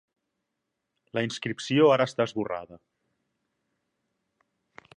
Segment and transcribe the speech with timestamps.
[1.17, 2.81] La inscripció ara està esborrada.